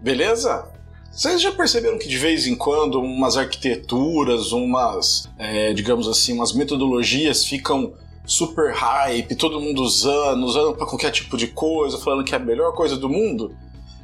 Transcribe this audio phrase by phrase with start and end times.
[0.00, 0.68] beleza?
[1.10, 6.52] Vocês já perceberam que de vez em quando umas arquiteturas, umas, é, digamos assim, umas
[6.52, 7.92] metodologias ficam
[8.24, 12.40] super hype, todo mundo usando, usando para qualquer tipo de coisa, falando que é a
[12.40, 13.54] melhor coisa do mundo?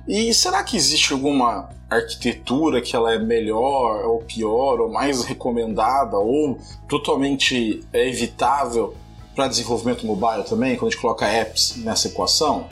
[0.08, 6.16] E será que existe alguma arquitetura que ela é melhor ou pior, ou mais recomendada,
[6.16, 6.58] ou
[6.88, 8.96] totalmente evitável
[9.34, 12.68] para desenvolvimento mobile também, quando a gente coloca apps nessa equação?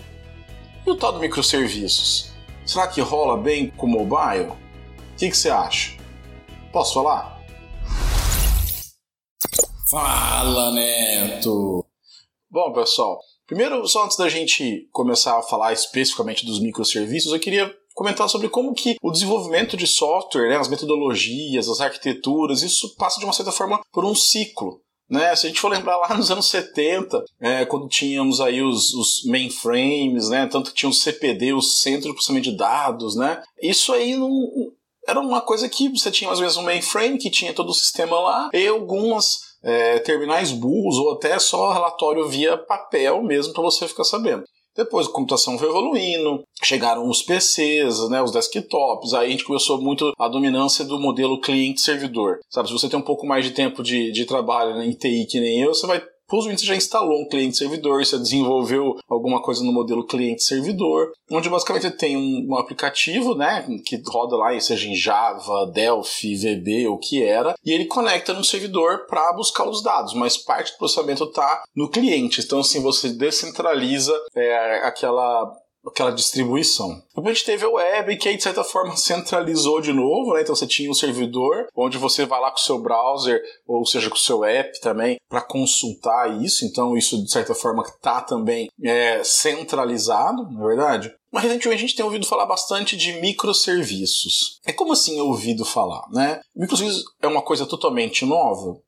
[0.85, 2.34] E o tal do microserviços?
[2.67, 4.49] Será que rola bem com mobile?
[4.49, 5.97] O que, que você acha?
[6.73, 7.39] Posso falar?
[9.91, 11.85] Fala, Neto!
[12.51, 17.71] Bom, pessoal, primeiro, só antes da gente começar a falar especificamente dos microserviços, eu queria
[17.95, 23.19] comentar sobre como que o desenvolvimento de software, né, as metodologias, as arquiteturas, isso passa
[23.19, 24.81] de uma certa forma por um ciclo.
[25.09, 25.35] Né?
[25.37, 29.25] Se a gente for lembrar lá nos anos 70, é, quando tínhamos aí os, os,
[29.27, 30.47] mainframes, né?
[30.47, 33.43] tanto que tinha o CPD, o Centro de Processamento de Dados, né?
[33.63, 34.31] isso aí não,
[35.07, 38.19] era uma coisa que você tinha às vezes um mainframe que tinha todo o sistema
[38.19, 43.87] lá e algumas é, terminais burros ou até só relatório via papel mesmo para você
[43.89, 44.45] ficar sabendo.
[44.77, 49.81] Depois a computação foi evoluindo, chegaram os PCs, né, os desktops, aí a gente começou
[49.81, 52.41] muito a dominância do modelo cliente-servidor.
[52.51, 55.27] Sabe, se você tem um pouco mais de tempo de, de trabalho né, em TI
[55.27, 59.73] que nem eu, você vai Você já instalou um cliente-servidor, você desenvolveu alguma coisa no
[59.73, 65.67] modelo cliente-servidor, onde basicamente tem um, um, aplicativo, né, que roda lá, seja em Java,
[65.73, 70.37] Delphi, VB, o que era, e ele conecta no servidor para buscar os dados, mas
[70.37, 72.41] parte do processamento está no cliente.
[72.41, 75.53] Então, assim, você descentraliza é, aquela
[75.87, 77.03] aquela distribuição.
[77.15, 80.43] Depois a gente teve a web, que aí de certa forma centralizou de novo, né?
[80.43, 84.09] Então você tinha um servidor onde você vai lá com o seu browser, ou seja,
[84.09, 86.65] com o seu app também, para consultar isso.
[86.65, 91.15] Então isso de certa forma está também é, centralizado, não é verdade?
[91.33, 94.61] Mas recentemente a gente tem ouvido falar bastante de microserviços.
[94.65, 96.41] É como assim ouvido falar, né?
[96.55, 98.79] Microserviços é uma coisa totalmente nova?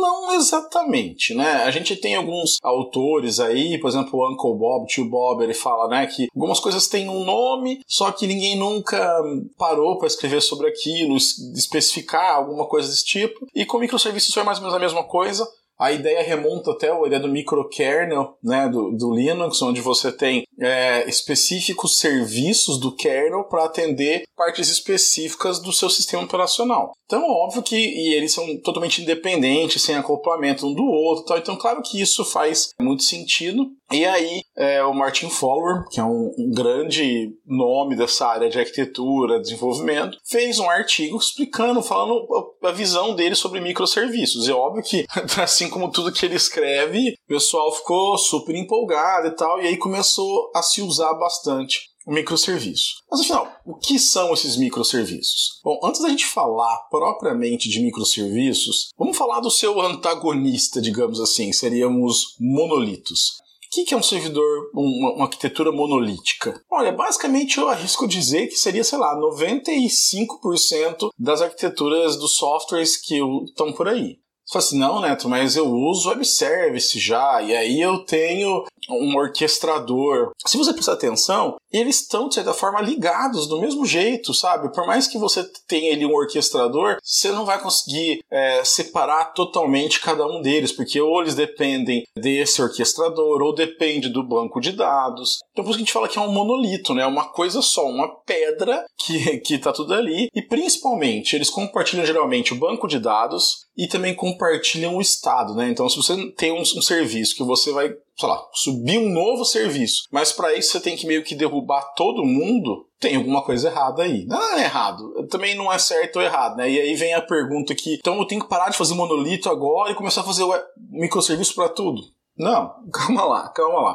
[0.00, 1.62] Não exatamente, né?
[1.64, 5.88] A gente tem alguns autores aí, por exemplo, o Uncle Bob, Tio Bob, ele fala,
[5.88, 9.22] né, que algumas coisas têm um nome, só que ninguém nunca
[9.56, 13.46] parou para escrever sobre aquilo, especificar alguma coisa desse tipo.
[13.54, 15.46] E com microserviços foi mais ou menos a mesma coisa.
[15.78, 20.44] A ideia remonta até a ideia do microkernel, né, do, do Linux, onde você tem
[20.60, 26.92] é, específicos serviços do kernel para atender partes específicas do seu sistema operacional.
[27.14, 31.24] Então, óbvio que e eles são totalmente independentes, sem acoplamento um do outro.
[31.24, 31.38] Tal.
[31.38, 33.70] Então, claro que isso faz muito sentido.
[33.92, 38.58] E aí, é, o Martin Fowler, que é um, um, grande nome dessa área de
[38.58, 42.26] arquitetura, desenvolvimento, fez um artigo explicando, falando
[42.64, 44.48] a, visão dele sobre microserviços.
[44.48, 45.06] É óbvio que,
[45.40, 49.76] assim como tudo que ele escreve, o pessoal ficou super empolgado e tal, e aí
[49.76, 53.02] começou a se usar bastante microserviço.
[53.10, 55.60] Mas afinal, o que são esses microserviços?
[55.62, 61.52] Bom, antes da gente falar propriamente de microserviços, vamos falar do seu antagonista, digamos assim,
[61.52, 63.44] seríamos monolitos.
[63.76, 66.62] O que é um servidor, uma, arquitetura monolítica?
[66.70, 73.18] Olha, basicamente eu arrisco dizer que seria, sei lá, 95% das arquiteturas dos softwares que
[73.48, 74.18] estão por aí.
[74.44, 78.64] Você fala assim, não, Neto, mas eu uso web service já, e aí eu tenho
[78.90, 80.32] um orquestrador.
[80.46, 84.72] Se você prestar atenção, eles estão, de certa forma, ligados do mesmo jeito, sabe?
[84.72, 90.00] Por mais que você tenha ali um orquestrador, você não vai conseguir é, separar totalmente
[90.00, 95.38] cada um deles, porque ou eles dependem desse orquestrador, ou depende do banco de dados.
[95.52, 97.06] Então por isso que a gente fala que é um monolito, né?
[97.06, 100.28] Uma coisa só, uma pedra que, que tá tudo ali.
[100.34, 105.68] E principalmente, eles compartilham geralmente o banco de dados e também compartilham o estado, né?
[105.68, 109.44] Então se você tem um, um serviço que você vai sei lá, subir um novo
[109.44, 113.68] serviço, mas para isso você tem que meio que derrubar todo mundo, tem alguma coisa
[113.68, 114.24] errada aí.
[114.26, 116.70] Não é errado, também não é certo ou errado, né?
[116.70, 119.90] E aí vem a pergunta que, então eu tenho que parar de fazer monolito agora
[119.90, 120.44] e começar a fazer
[120.90, 122.00] microserviço para tudo?
[122.38, 123.94] Não, calma lá, calma lá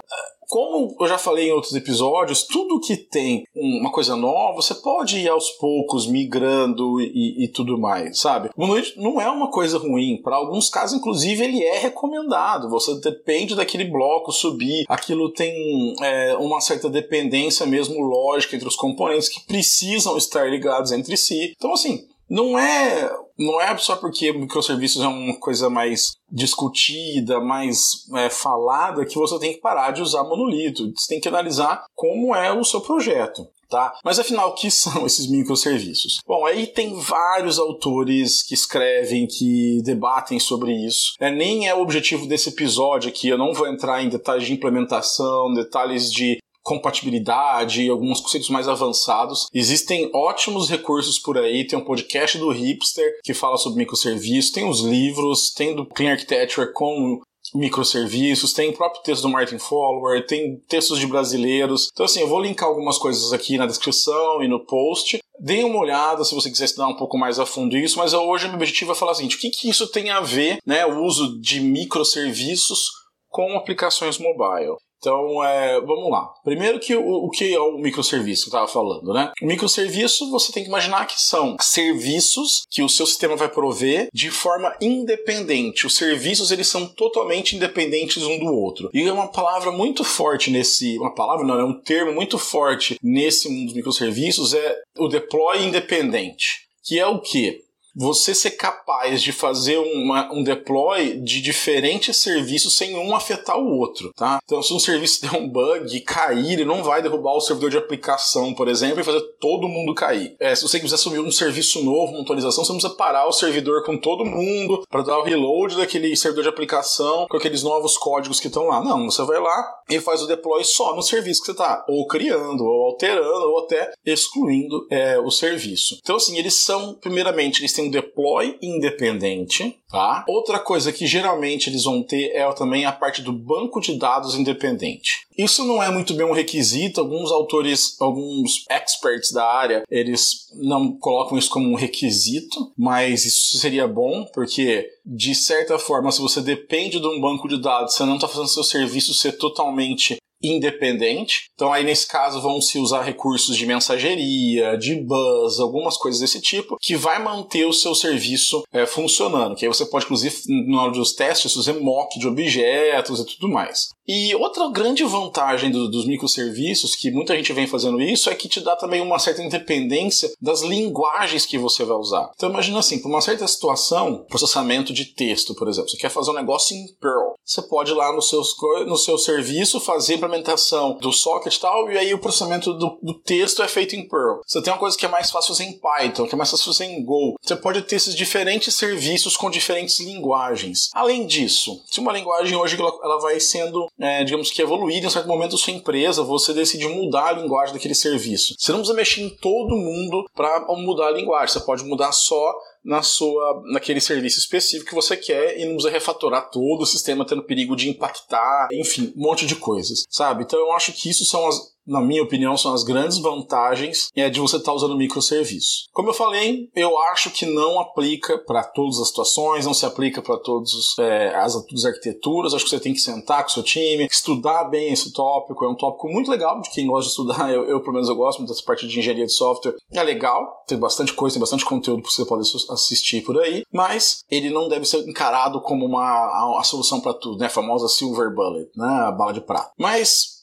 [0.49, 5.19] como eu já falei em outros episódios, tudo que tem uma coisa nova, você pode
[5.19, 8.49] ir aos poucos migrando e, e tudo mais, sabe?
[8.57, 10.19] O monolito não é uma coisa ruim.
[10.23, 12.67] Para alguns casos, inclusive, ele é recomendado.
[12.69, 14.85] Você depende daquele bloco subir.
[14.89, 20.91] Aquilo tem é, uma certa dependência mesmo lógica entre os componentes que precisam estar ligados
[20.91, 21.53] entre si.
[21.55, 28.05] Então, assim, não é não é só porque microserviços é uma coisa mais discutida, mais
[28.15, 30.91] é, falada, que você tem que parar de usar monolito.
[30.95, 33.47] Você tem que analisar como é o seu projeto.
[33.69, 33.93] Tá?
[34.03, 36.19] Mas afinal, o que são esses microserviços?
[36.27, 41.13] Bom, aí tem vários autores que escrevem, que debatem sobre isso.
[41.19, 44.53] É, nem é o objetivo desse episódio aqui, eu não vou entrar em detalhes de
[44.53, 46.39] implementação, detalhes de
[46.69, 49.47] compatibilidade e alguns conceitos mais avançados.
[49.51, 54.69] Existem ótimos recursos por aí, tem um podcast do Hipster que fala sobre microserviços, tem
[54.69, 57.19] os livros, tem do Clean Architecture com
[57.55, 61.89] microserviços, tem o próprio texto do Martin Fowler, tem textos de brasileiros.
[61.91, 65.17] Então, assim, eu vou linkar algumas coisas aqui na descrição e no post.
[65.39, 68.45] Deem uma olhada se você quiser estudar um pouco mais a fundo isso, mas hoje
[68.45, 71.03] o meu objetivo é falar seguinte: o que, que isso tem a ver, né, o
[71.03, 72.89] uso de microserviços
[73.27, 74.75] com aplicações mobile?
[74.99, 76.29] Então, é, vamos lá.
[76.43, 79.31] Primeiro que o, o que é o microserviço que eu estava falando, né?
[79.41, 84.09] O microserviço você tem que imaginar que são serviços que o seu sistema vai prover
[84.13, 85.87] de forma independente.
[85.87, 88.89] Os serviços eles são totalmente independentes um do outro.
[88.93, 92.97] E é uma palavra muito forte nesse, uma palavra não, é um termo muito forte
[93.01, 96.67] nesse mundo dos microserviços é o deploy independente.
[96.83, 97.68] Que é o que?
[97.99, 103.77] Você ser capaz de fazer uma, um deploy de diferentes serviços sem um afetar o
[103.77, 104.39] outro, tá?
[104.45, 107.77] Então, se um serviço der um bug, cair, ele não vai derrubar o servidor de
[107.77, 110.33] aplicação, por exemplo, e fazer todo mundo cair.
[110.39, 113.33] É, se você quiser subir um serviço novo, uma atualização, você não precisa parar o
[113.33, 117.97] servidor com todo mundo para dar o reload daquele servidor de aplicação com aqueles novos
[117.97, 118.81] códigos que estão lá.
[118.81, 122.07] Não, você vai lá e faz o deploy só no serviço que você está ou
[122.07, 125.97] criando, ou alterando, ou até excluindo é, o serviço.
[126.01, 130.25] Então, assim, eles são, primeiramente, eles têm um deploy independente, tá?
[130.27, 134.35] Outra coisa que geralmente eles vão ter é também a parte do banco de dados
[134.35, 135.27] independente.
[135.39, 140.91] Isso não é muito bem um requisito, alguns autores, alguns experts da área, eles não
[140.97, 146.41] colocam isso como um requisito, mas isso seria bom, porque de certa forma, se você
[146.41, 151.49] depende de um banco de dados, você não está fazendo seu serviço ser totalmente independente.
[151.53, 156.41] Então aí nesse caso vão se usar recursos de mensageria, de buzz, algumas coisas desse
[156.41, 159.55] tipo, que vai manter o seu serviço é, funcionando.
[159.55, 160.35] Que aí você pode, inclusive,
[160.67, 163.89] na hora dos testes, fazer mock de objetos e tudo mais.
[164.11, 168.49] E outra grande vantagem do, dos microserviços, que muita gente vem fazendo isso, é que
[168.49, 172.31] te dá também uma certa independência das linguagens que você vai usar.
[172.35, 176.31] Então imagina assim, para uma certa situação, processamento de texto, por exemplo, você quer fazer
[176.31, 180.97] um negócio em Perl, você pode ir lá no, seus, no seu serviço fazer implementação
[180.97, 184.41] do socket e tal, e aí o processamento do, do, texto é feito em Perl.
[184.45, 186.67] Você tem uma coisa que é mais fácil fazer em Python, que é mais fácil
[186.67, 187.35] fazer em Go.
[187.41, 190.89] Você pode ter esses diferentes serviços com diferentes linguagens.
[190.93, 195.11] Além disso, se uma linguagem hoje ela vai sendo, é, digamos que evoluída em um
[195.11, 198.55] certo momento da sua empresa, você decide mudar a linguagem daquele serviço.
[198.57, 201.49] Você não precisa mexer em todo mundo para mudar a linguagem.
[201.49, 205.91] Você pode mudar só na sua naquele serviço específico que você quer e não precisa
[205.91, 210.43] refatorar todo o sistema tendo perigo de impactar, enfim, um monte de coisas, sabe?
[210.43, 214.29] Então eu acho que isso são as na minha opinião, são as grandes vantagens é,
[214.29, 215.87] de você estar tá usando microserviços.
[215.91, 220.21] Como eu falei, eu acho que não aplica para todas as situações, não se aplica
[220.21, 220.69] para todas
[220.99, 222.53] é, as, as arquiteturas.
[222.53, 225.65] Acho que você tem que sentar com o seu time, estudar bem esse tópico.
[225.65, 227.49] É um tópico muito legal de quem gosta de estudar.
[227.49, 229.75] Eu, eu pelo menos, eu gosto muito dessa parte de engenharia de software.
[229.91, 234.23] É legal, tem bastante coisa, tem bastante conteúdo que você pode assistir por aí, mas
[234.29, 237.47] ele não deve ser encarado como uma a, a solução para tudo, né?
[237.47, 238.87] A famosa silver bullet, né?
[239.07, 239.71] A bala de prata.
[239.77, 240.38] Mas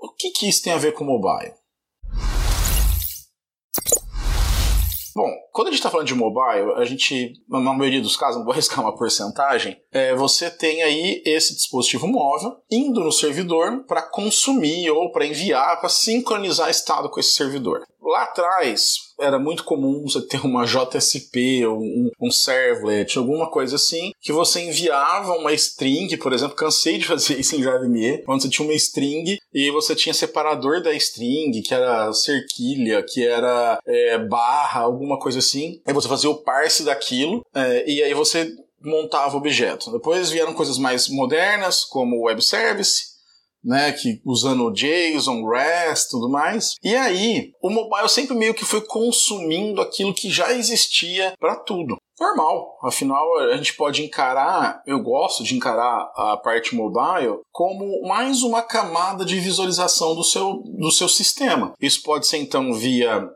[0.00, 1.52] o que, que isso tem a ver com mobile?
[5.14, 8.44] Bom, quando a gente está falando de mobile, a gente, na maioria dos casos, não
[8.44, 14.02] vou arriscar uma porcentagem, é, você tem aí esse dispositivo móvel indo no servidor para
[14.02, 17.84] consumir ou para enviar, para sincronizar estado com esse servidor.
[18.10, 24.10] Lá atrás, era muito comum você ter uma JSP, um, um servlet, alguma coisa assim,
[24.20, 28.48] que você enviava uma string, por exemplo, cansei de fazer isso em JavaME, onde você
[28.48, 34.18] tinha uma string e você tinha separador da string, que era cerquilha, que era é,
[34.18, 35.80] barra, alguma coisa assim.
[35.86, 38.52] Aí você fazia o parse daquilo, é, e aí você
[38.82, 39.92] montava o objeto.
[39.92, 43.09] Depois vieram coisas mais modernas, como o web service,
[43.62, 46.74] né, que usando JSON, REST, tudo mais.
[46.82, 51.96] E aí, o mobile sempre meio que foi consumindo aquilo que já existia para tudo.
[52.18, 58.42] Normal, afinal a gente pode encarar, eu gosto de encarar a parte mobile como mais
[58.42, 61.72] uma camada de visualização do seu, do seu sistema.
[61.80, 63.26] Isso pode ser então via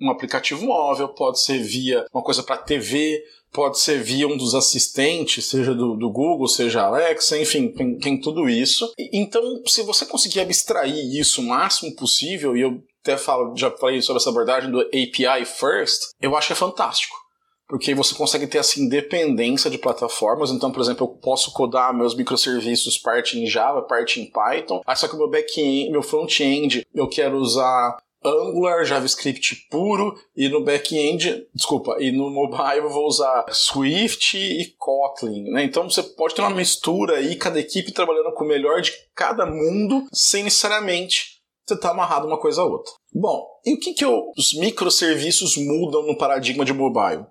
[0.00, 3.22] um aplicativo móvel, pode ser via uma coisa para TV,
[3.56, 8.20] pode ser via um dos assistentes, seja do, do Google, seja Alexa, enfim, tem, tem
[8.20, 8.92] tudo isso.
[9.10, 14.02] Então, se você conseguir abstrair isso o máximo possível, e eu até falo, já falei
[14.02, 17.16] sobre essa abordagem do API First, eu acho que é fantástico
[17.68, 20.50] porque você consegue ter essa independência de plataformas.
[20.50, 24.80] Então, por exemplo, eu posso codar meus microserviços parte em Java, parte em Python.
[24.86, 27.96] Ah, só que o meu back-end, meu front-end, eu quero usar
[28.26, 34.74] Angular, JavaScript puro e no back-end, desculpa, e no mobile eu vou usar Swift e
[34.78, 35.64] Kotlin, né?
[35.64, 39.46] Então você pode ter uma mistura aí, cada equipe trabalhando com o melhor de cada
[39.46, 42.92] mundo, sem necessariamente você está amarrado uma coisa a outra.
[43.12, 47.26] Bom, e o que, que eu, os microserviços mudam no paradigma de mobile?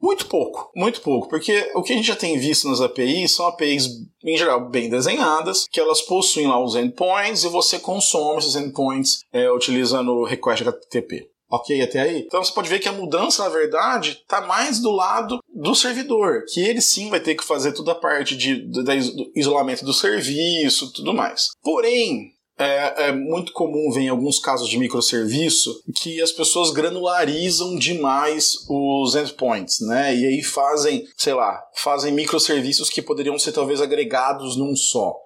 [0.00, 3.46] Muito pouco, muito pouco, porque o que a gente já tem visto nas APIs são
[3.46, 3.86] APIs,
[4.24, 9.20] em geral, bem desenhadas, que elas possuem lá os endpoints e você consome esses endpoints
[9.32, 11.28] é, utilizando o request HTTP.
[11.50, 12.24] Ok, até aí?
[12.26, 16.44] Então você pode ver que a mudança, na verdade, está mais do lado do servidor,
[16.48, 19.92] que ele sim vai ter que fazer toda a parte de, de, de isolamento do
[19.92, 21.48] serviço tudo mais.
[21.60, 27.74] Porém, é, é, muito comum ver em alguns casos de microserviço que as pessoas granularizam
[27.74, 30.14] demais os endpoints, né?
[30.14, 35.16] E aí fazem, sei lá, fazem microserviços que poderiam ser talvez agregados num só.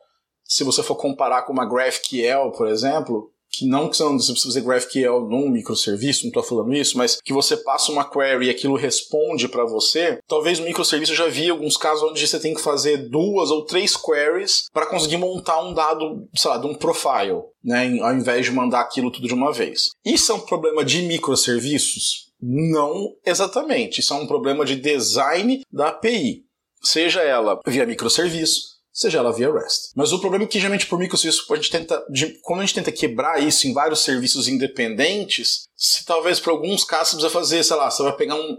[0.45, 4.61] Se você for comparar com uma GraphQL, por exemplo, que não que você precisa fazer
[4.63, 8.77] GraphQL num microserviço, não estou falando isso, mas que você passa uma query e aquilo
[8.77, 12.61] responde para você, talvez no microserviço eu já vi alguns casos onde você tem que
[12.61, 17.43] fazer duas ou três queries para conseguir montar um dado, sei lá, de um profile,
[17.63, 19.91] né, ao invés de mandar aquilo tudo de uma vez.
[20.05, 22.25] Isso é um problema de microserviços?
[22.41, 24.01] Não exatamente.
[24.01, 26.45] Isso é um problema de design da API.
[26.83, 29.91] Seja ela via microserviço, seja ela via REST.
[29.97, 32.03] Mas o problema é que geralmente por microserviço, a gente tenta,
[32.43, 37.15] quando a gente tenta quebrar isso em vários serviços independentes, se talvez para alguns casos
[37.15, 38.57] você precisa fazer, sei lá, você vai pegar um,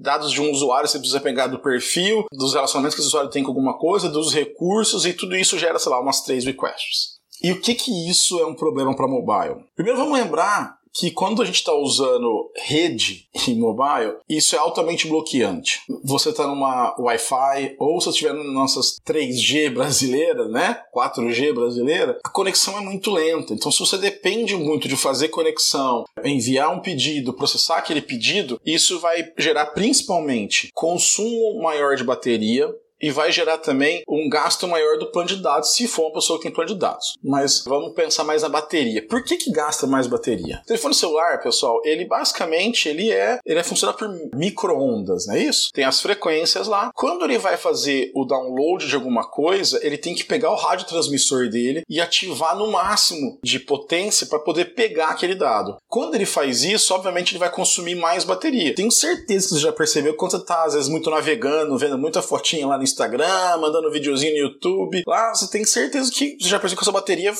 [0.00, 3.42] dados de um usuário, você precisa pegar do perfil, dos relacionamentos que o usuário tem
[3.42, 7.12] com alguma coisa, dos recursos, e tudo isso gera, sei lá, umas três requests.
[7.42, 9.64] E o que que isso é um problema para mobile?
[9.74, 15.08] Primeiro vamos lembrar que quando a gente está usando rede em mobile, isso é altamente
[15.08, 15.80] bloqueante.
[16.04, 20.80] Você está numa Wi-Fi ou se estiver nas nossas 3G brasileiras, né?
[20.94, 23.54] 4G brasileira, a conexão é muito lenta.
[23.54, 29.00] Então, se você depende muito de fazer conexão, enviar um pedido, processar aquele pedido, isso
[29.00, 32.68] vai gerar principalmente consumo maior de bateria,
[33.02, 36.38] e vai gerar também um gasto maior do plano de dados, se for uma pessoa
[36.38, 37.18] que tem plano de dados.
[37.22, 39.06] Mas vamos pensar mais na bateria.
[39.06, 40.60] Por que, que gasta mais bateria?
[40.62, 45.40] O telefone celular, pessoal, ele basicamente ele é, ele é funcionar por microondas, não é
[45.40, 45.70] isso?
[45.72, 46.90] Tem as frequências lá.
[46.94, 51.48] Quando ele vai fazer o download de alguma coisa, ele tem que pegar o radiotransmissor
[51.48, 55.76] dele e ativar no máximo de potência para poder pegar aquele dado.
[55.88, 58.74] Quando ele faz isso, obviamente ele vai consumir mais bateria.
[58.74, 62.22] Tenho certeza que você já percebeu quando você está às vezes muito navegando, vendo muita
[62.22, 65.02] fotinha lá no Instagram, mandando videozinho no YouTube.
[65.06, 67.32] Lá você tem certeza que você já percebeu que a sua bateria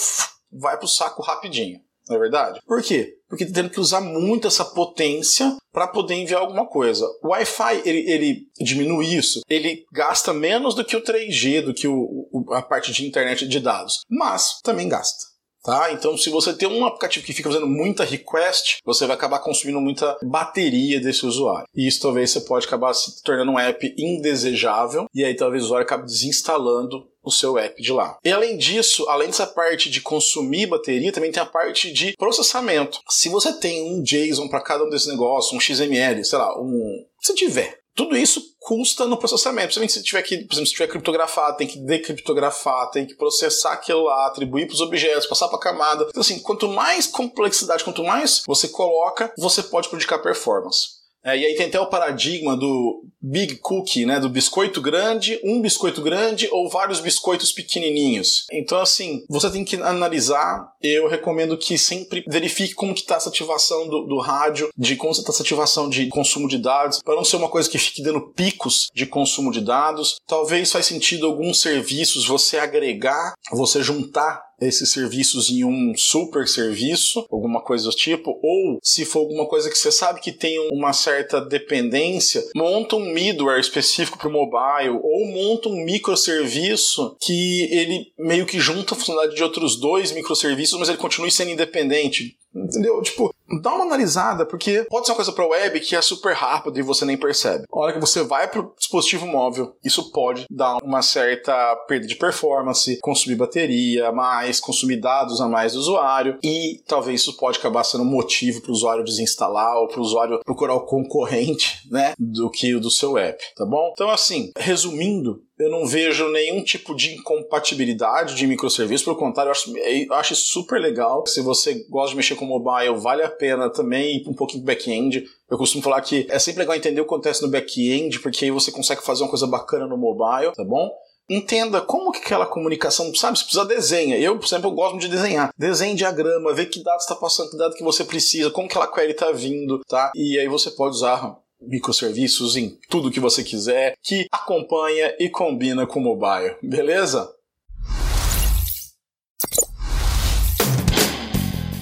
[0.51, 1.81] vai pro saco rapidinho.
[2.09, 2.61] Não é verdade?
[2.67, 3.15] Por quê?
[3.29, 7.07] Porque tá tendo que usar muito essa potência para poder enviar alguma coisa.
[7.23, 11.87] O Wi-Fi, ele, ele diminui isso, ele gasta menos do que o 3G, do que
[11.87, 15.32] o, o, a parte de internet de dados, mas também gasta.
[15.63, 15.93] Tá?
[15.93, 19.81] Então, se você tem um aplicativo que fica fazendo muita request, você vai acabar consumindo
[19.81, 21.69] muita bateria desse usuário.
[21.75, 25.67] E isso talvez você pode acabar se tornando um app indesejável, e aí talvez o
[25.67, 28.19] usuário acabe desinstalando o seu app de lá.
[28.25, 32.99] E além disso, além dessa parte de consumir bateria, também tem a parte de processamento.
[33.09, 37.05] Se você tem um JSON para cada um desses negócios, um XML, sei lá, um.
[37.21, 39.67] Se tiver, tudo isso custa no processamento.
[39.67, 43.73] Principalmente se tiver que, por exemplo, se tiver criptografado, tem que decriptografar, tem que processar
[43.73, 46.07] aquilo lá, atribuir para os objetos, passar para a camada.
[46.09, 51.02] Então, assim, quanto mais complexidade, quanto mais você coloca, você pode prejudicar a performance.
[51.25, 55.61] É, e aí tem até o paradigma do big cookie, né, do biscoito grande, um
[55.61, 58.47] biscoito grande ou vários biscoitos pequenininhos.
[58.53, 60.73] Então assim, você tem que analisar.
[60.83, 65.13] Eu recomendo que sempre verifique como que está essa ativação do, do rádio, de como
[65.13, 68.33] está essa ativação de consumo de dados, para não ser uma coisa que fique dando
[68.33, 70.17] picos de consumo de dados.
[70.27, 77.27] Talvez faz sentido alguns serviços você agregar, você juntar esses serviços em um super serviço,
[77.31, 80.93] alguma coisa do tipo, ou se for alguma coisa que você sabe que tem uma
[80.93, 88.13] certa dependência, monta um middleware específico para o mobile, ou monta um microserviço que ele
[88.19, 92.37] meio que junta a funcionalidade de outros dois microserviços, mas ele continue sendo independente.
[92.55, 93.01] Entendeu?
[93.03, 96.79] Tipo, dá uma analisada, porque pode ser uma coisa para web que é super rápido
[96.79, 97.65] e você nem percebe.
[97.73, 102.17] A hora que você vai pro dispositivo móvel, isso pode dar uma certa perda de
[102.17, 107.59] performance, consumir bateria a mais, consumir dados a mais do usuário e talvez isso pode
[107.59, 111.89] acabar sendo um motivo para o usuário desinstalar ou para o usuário procurar o concorrente,
[111.91, 113.93] né, do que o do seu app, tá bom?
[113.93, 119.53] Então assim, resumindo, eu não vejo nenhum tipo de incompatibilidade de microserviços, pelo contrário, eu
[119.53, 121.27] acho, eu acho super legal.
[121.27, 125.25] Se você gosta de mexer com mobile, vale a pena também ir um pouquinho back-end.
[125.51, 128.51] Eu costumo falar que é sempre legal entender o que acontece no back-end, porque aí
[128.51, 130.91] você consegue fazer uma coisa bacana no mobile, tá bom?
[131.29, 134.19] entenda como que aquela comunicação, sabe, se precisa desenha.
[134.19, 135.51] Eu, por exemplo, eu gosto de desenhar.
[135.57, 138.93] Desenhe diagrama, ver que dados está passando, que dado que você precisa, como que aquela
[138.93, 140.13] query está vindo, tá?
[140.15, 145.87] E aí você pode usar microserviços em tudo que você quiser, que acompanha e combina
[145.87, 147.33] com o mobile, beleza?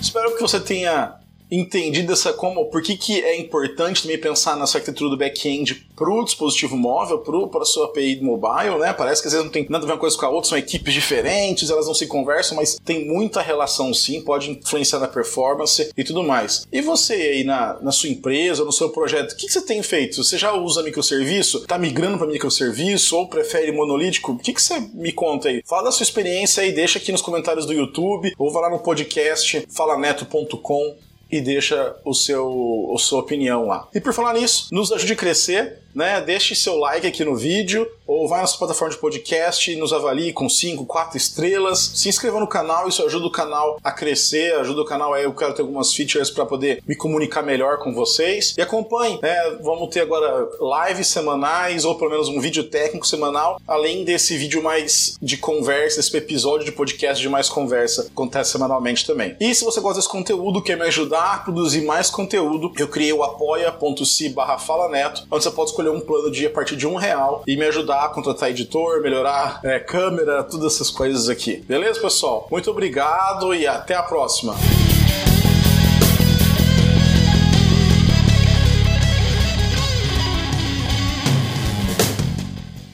[0.01, 4.79] Espero que você tenha entendido essa como por que, que é importante também pensar nessa
[4.79, 8.93] arquitetura do back-end para o dispositivo móvel, para a sua API mobile, né?
[8.93, 10.59] Parece que às vezes não tem nada a ver uma coisa com a outra, são
[10.59, 15.91] equipes diferentes, elas não se conversam, mas tem muita relação sim, pode influenciar na performance
[15.97, 16.67] e tudo mais.
[16.73, 19.83] E você aí na, na sua empresa, no seu projeto, o que, que você tem
[19.83, 20.23] feito?
[20.23, 21.59] Você já usa microserviço?
[21.59, 24.33] Está migrando para microserviço ou prefere monolítico?
[24.33, 25.63] O que, que você me conta aí?
[25.67, 28.79] Fala da sua experiência aí, deixa aqui nos comentários do YouTube ou vai lá no
[28.79, 33.89] podcast falaneto.com e deixa o seu, a sua opinião lá.
[33.95, 36.21] E por falar nisso, nos ajude a crescer né?
[36.21, 39.93] Deixe seu like aqui no vídeo ou vai na sua plataforma de podcast e nos
[39.93, 41.93] avalie com 5, 4 estrelas.
[41.95, 45.33] Se inscreva no canal, isso ajuda o canal a crescer, ajuda o canal aí, eu
[45.33, 48.55] quero ter algumas features para poder me comunicar melhor com vocês.
[48.57, 49.59] E acompanhe, né?
[49.63, 50.49] Vamos ter agora
[50.89, 56.01] lives semanais ou pelo menos um vídeo técnico semanal, além desse vídeo mais de conversa,
[56.01, 59.37] esse episódio de podcast de mais conversa acontece semanalmente também.
[59.41, 63.23] E se você gosta desse conteúdo, quer me ajudar produzir mais conteúdo, eu criei o
[63.23, 67.43] apoia.se barra falaneto, onde você pode escolher um plano de a partir de um real
[67.47, 71.57] e me ajudar a contratar editor, melhorar é, câmera, todas essas coisas aqui.
[71.67, 72.49] Beleza, pessoal?
[72.51, 74.55] Muito obrigado e até a próxima.